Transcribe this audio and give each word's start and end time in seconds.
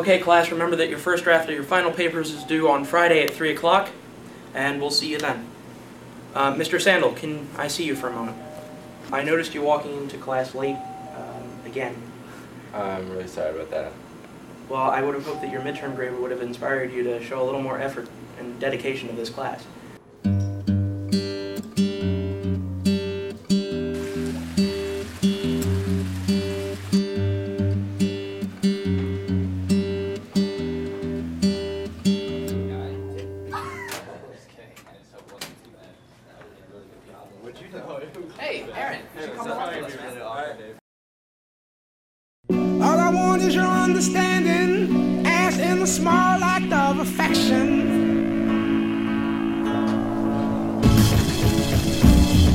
Okay, 0.00 0.18
class, 0.18 0.50
remember 0.50 0.76
that 0.76 0.88
your 0.88 0.98
first 0.98 1.24
draft 1.24 1.46
of 1.50 1.54
your 1.54 1.62
final 1.62 1.90
papers 1.90 2.32
is 2.32 2.42
due 2.44 2.70
on 2.70 2.86
Friday 2.86 3.22
at 3.22 3.34
3 3.34 3.50
o'clock, 3.50 3.90
and 4.54 4.80
we'll 4.80 4.90
see 4.90 5.08
you 5.08 5.18
then. 5.18 5.46
Uh, 6.34 6.54
Mr. 6.54 6.80
Sandel, 6.80 7.14
can 7.14 7.46
I 7.58 7.68
see 7.68 7.84
you 7.84 7.94
for 7.94 8.08
a 8.08 8.12
moment? 8.14 8.38
I 9.12 9.22
noticed 9.22 9.52
you 9.52 9.60
walking 9.60 9.94
into 9.98 10.16
class 10.16 10.54
late 10.54 10.78
um, 11.14 11.66
again. 11.66 12.00
I'm 12.72 13.10
really 13.10 13.26
sorry 13.26 13.50
about 13.50 13.70
that. 13.72 13.92
Well, 14.70 14.80
I 14.80 15.02
would 15.02 15.14
have 15.14 15.26
hoped 15.26 15.42
that 15.42 15.50
your 15.50 15.60
midterm 15.60 15.94
grade 15.94 16.18
would 16.18 16.30
have 16.30 16.40
inspired 16.40 16.94
you 16.94 17.02
to 17.02 17.22
show 17.22 17.42
a 17.42 17.44
little 17.44 17.60
more 17.60 17.78
effort 17.78 18.08
and 18.38 18.58
dedication 18.58 19.06
to 19.10 19.14
this 19.14 19.28
class. 19.28 19.66
Act 46.60 46.72
of 46.72 47.00
affection. 47.00 47.68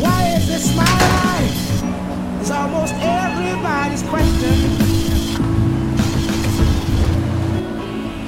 Why 0.00 0.34
is 0.36 0.46
this 0.48 0.76
my 0.76 0.84
life? 0.84 2.40
It's 2.40 2.50
almost 2.50 2.94
everybody's 2.94 4.02
question. 4.02 4.58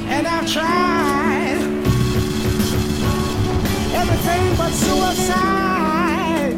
And 0.09 0.27
I've 0.27 0.51
tried 0.51 1.59
everything 3.95 4.57
but 4.57 4.71
suicide. 4.73 6.57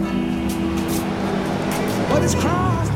But 2.11 2.23
it's 2.23 2.35
crossed. 2.35 2.96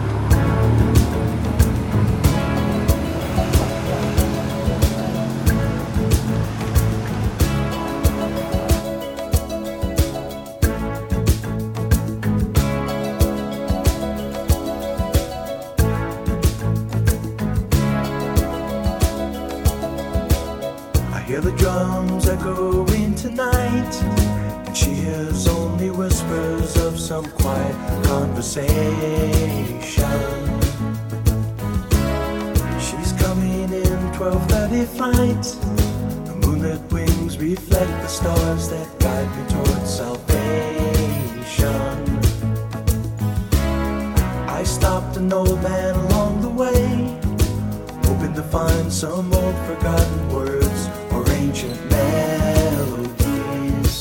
Drums 21.61 22.27
echoing 22.27 23.15
tonight, 23.15 23.95
and 24.67 24.75
she 24.75 24.93
hears 24.95 25.47
only 25.47 25.91
whispers 25.91 26.75
of 26.79 26.99
some 26.99 27.27
quiet 27.33 27.77
conversation. 28.05 28.71
She's 32.81 33.13
coming 33.25 33.71
in 33.85 33.99
12:30 34.17 34.87
flight. 34.97 35.45
The 36.29 36.35
moonlit 36.43 36.81
wings 36.91 37.37
reflect 37.37 37.95
the 38.05 38.09
stars 38.09 38.71
that 38.71 38.89
guide 38.99 39.31
me 39.37 39.43
towards 39.55 39.91
salvation. 40.03 40.39
I 44.49 44.63
stopped 44.65 45.19
an 45.19 45.31
old 45.31 45.63
man 45.63 45.95
along 46.07 46.41
the 46.41 46.55
way 46.63 47.21
hoping 48.07 48.35
to 48.35 48.43
find 48.43 48.91
some 48.91 49.33
old 49.33 49.57
forgotten 49.69 50.21
words 50.35 50.50
melodies. 52.61 53.95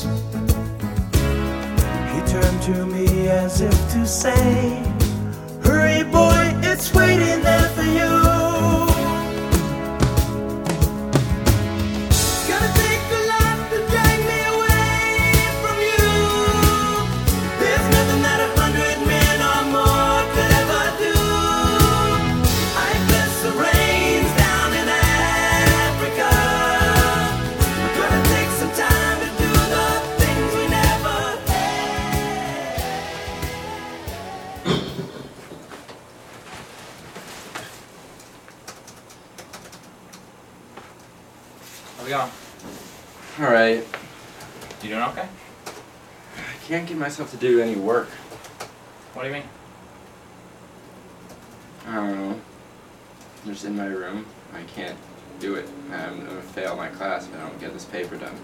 He 2.12 2.20
turned 2.32 2.62
to 2.62 2.86
me 2.86 3.28
as 3.28 3.60
if 3.60 3.92
to 3.92 4.06
say, 4.06 4.82
Alright. 43.38 43.86
You 44.82 44.88
doing 44.88 45.02
okay? 45.02 45.28
I 46.36 46.66
can't 46.66 46.86
get 46.86 46.98
myself 46.98 47.30
to 47.30 47.36
do 47.36 47.60
any 47.60 47.76
work. 47.76 48.08
What 49.14 49.22
do 49.22 49.28
you 49.28 49.34
mean? 49.34 49.44
I 51.86 51.94
don't 51.94 52.18
know. 52.18 52.40
I'm 53.44 53.52
just 53.52 53.64
in 53.64 53.76
my 53.76 53.86
room. 53.86 54.26
I 54.52 54.62
can't 54.64 54.98
do 55.38 55.54
it. 55.54 55.68
I'm 55.92 56.26
gonna 56.26 56.42
fail 56.42 56.76
my 56.76 56.88
class 56.88 57.26
if 57.26 57.34
I 57.34 57.40
don't 57.40 57.58
get 57.60 57.72
this 57.72 57.84
paper 57.84 58.16
done. 58.16 58.34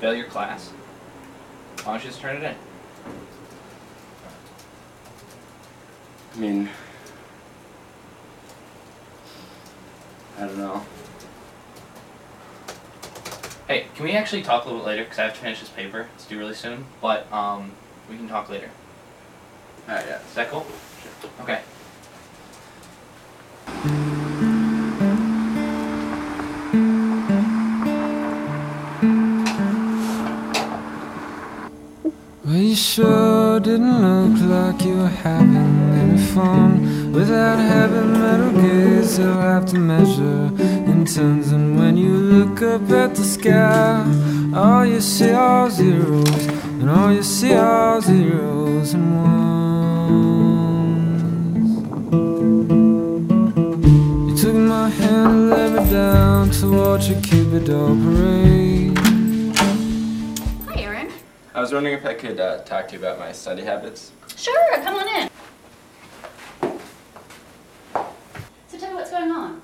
Fail 0.00 0.14
your 0.14 0.26
class? 0.26 0.70
Why 1.84 1.92
don't 1.92 2.02
you 2.02 2.08
just 2.08 2.20
turn 2.20 2.36
it 2.38 2.42
in? 2.42 2.54
I 6.34 6.38
mean, 6.38 6.68
I 10.38 10.40
don't 10.40 10.58
know. 10.58 10.84
Hey, 13.68 13.84
can 13.94 14.06
we 14.06 14.12
actually 14.12 14.40
talk 14.40 14.64
a 14.64 14.68
little 14.68 14.80
bit 14.80 14.86
later? 14.86 15.04
Because 15.04 15.18
I 15.18 15.24
have 15.24 15.34
to 15.34 15.40
finish 15.40 15.60
this 15.60 15.68
paper. 15.68 16.08
It's 16.14 16.24
due 16.24 16.38
really 16.38 16.54
soon. 16.54 16.86
But 17.02 17.30
um, 17.30 17.72
we 18.08 18.16
can 18.16 18.26
talk 18.26 18.48
later. 18.48 18.70
Alright, 19.86 20.06
yeah. 20.06 20.20
Is 20.22 20.34
that 20.36 20.48
cool? 20.48 20.66
Okay. 21.42 21.60
Well, 32.46 32.56
you 32.56 32.74
sure 32.74 33.60
didn't 33.60 34.00
look 34.00 34.40
like 34.48 34.82
you 34.82 34.96
were 34.96 35.08
having 35.08 35.92
any 35.92 36.18
fun 36.18 37.12
Without 37.12 37.58
having 37.58 38.12
metal 38.12 38.52
gaze, 38.52 39.16
they'll 39.16 39.32
have 39.32 39.66
to 39.66 39.78
measure 39.78 40.50
in 41.08 41.14
tons 41.14 41.52
And 41.52 41.78
when 41.78 41.96
you 41.96 42.12
look 42.14 42.62
up 42.62 42.90
at 42.90 43.14
the 43.14 43.24
sky 43.24 44.04
All 44.54 44.84
you 44.84 45.00
see 45.00 45.30
are 45.30 45.70
zeros 45.70 46.46
And 46.80 46.90
all 46.90 47.12
you 47.12 47.22
see 47.22 47.54
are 47.54 48.00
zeros 48.00 48.94
and 48.94 49.16
ones 49.16 49.78
You 54.28 54.36
took 54.36 54.54
my 54.54 54.88
hand 54.88 55.26
and 55.26 55.50
led 55.50 55.72
me 55.72 55.90
down 55.90 56.50
To 56.50 56.72
watch 56.72 57.10
a 57.10 57.20
Cupid 57.20 57.66
parade 57.66 58.98
Hi, 60.68 60.80
Aaron. 60.80 61.10
I 61.54 61.60
was 61.60 61.72
wondering 61.72 61.96
if 61.96 62.04
I 62.04 62.14
could 62.14 62.40
uh, 62.40 62.62
talk 62.64 62.88
to 62.88 62.94
you 62.94 63.00
about 63.00 63.18
my 63.18 63.32
study 63.32 63.62
habits. 63.62 64.12
Sure, 64.36 64.76
come 64.76 64.94
on 64.94 65.22
in. 65.22 65.28
So 68.68 68.78
tell 68.78 68.90
me 68.90 68.94
what's 68.94 69.10
going 69.10 69.30
on. 69.30 69.60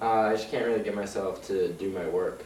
Uh, 0.00 0.04
I 0.04 0.35
just 0.46 0.54
can't 0.54 0.66
really 0.66 0.84
get 0.84 0.94
myself 0.94 1.44
to 1.48 1.72
do 1.72 1.90
my 1.90 2.06
work. 2.08 2.44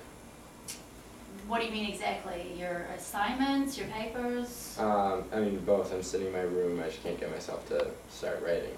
What 1.47 1.61
do 1.61 1.67
you 1.67 1.73
mean 1.73 1.91
exactly? 1.91 2.52
Your 2.56 2.87
assignments, 2.97 3.76
your 3.76 3.88
papers? 3.88 4.76
Um, 4.79 5.25
I 5.35 5.41
mean, 5.41 5.58
both. 5.67 5.93
I'm 5.93 6.02
sitting 6.02 6.29
in 6.29 6.32
my 6.32 6.41
room. 6.41 6.81
I 6.81 6.87
just 6.87 7.02
can't 7.02 7.19
get 7.20 7.31
myself 7.31 7.69
to 7.69 7.88
start 8.11 8.43
writing. 8.43 8.75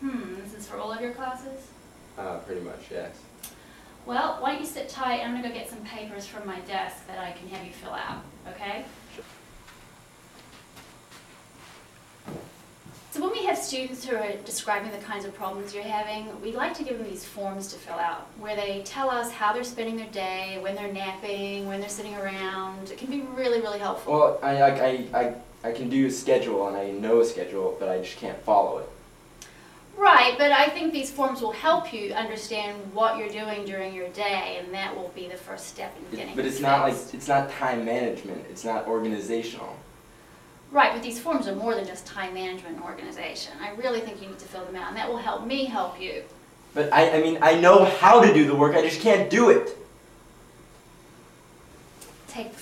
Hmm, 0.00 0.34
this 0.42 0.52
is 0.52 0.66
for 0.68 0.76
all 0.76 0.92
of 0.92 1.00
your 1.00 1.12
classes? 1.12 1.68
Uh, 2.18 2.38
pretty 2.38 2.60
much, 2.60 2.90
yes. 2.90 3.16
Well, 4.04 4.36
why 4.40 4.52
don't 4.52 4.60
you 4.60 4.66
sit 4.66 4.88
tight? 4.88 5.20
I'm 5.20 5.34
gonna 5.34 5.48
go 5.48 5.54
get 5.54 5.70
some 5.70 5.80
papers 5.80 6.26
from 6.26 6.46
my 6.46 6.60
desk 6.60 7.06
that 7.06 7.18
I 7.18 7.32
can 7.32 7.48
have 7.48 7.64
you 7.66 7.72
fill 7.72 7.92
out, 7.92 8.22
okay? 8.48 8.84
So 13.10 13.22
when 13.22 13.32
we 13.32 13.46
have 13.46 13.56
students 13.76 14.06
who 14.06 14.16
are 14.16 14.32
describing 14.46 14.90
the 14.90 15.04
kinds 15.04 15.26
of 15.26 15.34
problems 15.34 15.74
you're 15.74 15.84
having, 15.84 16.28
we 16.40 16.50
like 16.52 16.72
to 16.72 16.82
give 16.82 16.96
them 16.96 17.06
these 17.06 17.26
forms 17.26 17.66
to 17.68 17.76
fill 17.76 17.96
out, 17.96 18.26
where 18.38 18.56
they 18.56 18.80
tell 18.86 19.10
us 19.10 19.30
how 19.30 19.52
they're 19.52 19.64
spending 19.64 19.96
their 19.96 20.08
day, 20.08 20.58
when 20.62 20.74
they're 20.74 20.90
napping, 20.90 21.66
when 21.66 21.78
they're 21.78 21.90
sitting 21.90 22.14
around. 22.14 22.90
It 22.90 22.96
can 22.96 23.10
be 23.10 23.20
really, 23.20 23.60
really 23.60 23.78
helpful. 23.78 24.14
Well, 24.14 24.38
I, 24.42 24.62
I, 24.62 25.08
I, 25.12 25.34
I, 25.62 25.72
can 25.72 25.90
do 25.90 26.06
a 26.06 26.10
schedule 26.10 26.68
and 26.68 26.76
I 26.76 26.90
know 26.90 27.20
a 27.20 27.24
schedule, 27.26 27.76
but 27.78 27.90
I 27.90 27.98
just 27.98 28.16
can't 28.16 28.42
follow 28.44 28.78
it. 28.78 28.88
Right, 29.98 30.36
but 30.38 30.52
I 30.52 30.70
think 30.70 30.94
these 30.94 31.10
forms 31.10 31.42
will 31.42 31.52
help 31.52 31.92
you 31.92 32.14
understand 32.14 32.78
what 32.94 33.18
you're 33.18 33.28
doing 33.28 33.66
during 33.66 33.92
your 33.92 34.08
day, 34.08 34.58
and 34.58 34.72
that 34.72 34.96
will 34.96 35.12
be 35.14 35.28
the 35.28 35.36
first 35.36 35.66
step 35.66 35.94
in 35.98 36.04
getting. 36.04 36.18
It- 36.18 36.20
getting 36.20 36.36
but 36.36 36.44
it's 36.46 36.60
not 36.60 36.80
like 36.80 36.94
it's 37.12 37.28
not 37.28 37.50
time 37.50 37.84
management. 37.84 38.42
It's 38.48 38.64
not 38.64 38.86
organizational. 38.86 39.76
Right, 40.70 40.92
but 40.92 41.02
these 41.02 41.18
forms 41.18 41.46
are 41.48 41.54
more 41.54 41.74
than 41.74 41.86
just 41.86 42.06
time 42.06 42.34
management 42.34 42.76
and 42.76 42.84
organization. 42.84 43.52
I 43.60 43.70
really 43.72 44.00
think 44.00 44.20
you 44.20 44.28
need 44.28 44.38
to 44.38 44.44
fill 44.44 44.64
them 44.64 44.76
out, 44.76 44.88
and 44.88 44.96
that 44.96 45.08
will 45.08 45.16
help 45.16 45.46
me 45.46 45.64
help 45.64 46.00
you. 46.00 46.22
But 46.74 46.92
I, 46.92 47.18
I 47.18 47.22
mean, 47.22 47.38
I 47.40 47.58
know 47.58 47.84
how 47.84 48.20
to 48.20 48.34
do 48.34 48.46
the 48.46 48.54
work. 48.54 48.76
I 48.76 48.82
just 48.82 49.00
can't 49.00 49.30
do 49.30 49.50
it. 49.50 49.76
Take 52.28 52.52
the 52.52 52.58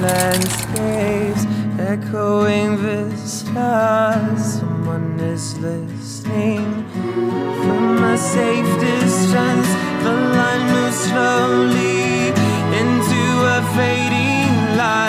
landscapes, 0.00 1.44
echoing 1.78 2.76
vistas. 2.76 4.58
Someone 4.58 5.18
is 5.20 5.58
listening 5.58 6.84
from 7.62 8.04
a 8.04 8.16
safe 8.18 8.80
distance. 8.80 9.68
The 10.04 10.12
line 10.36 10.64
moves 10.72 10.98
slowly 11.08 12.28
into 12.80 13.22
a 13.56 13.60
fading 13.76 14.76
light. 14.76 15.05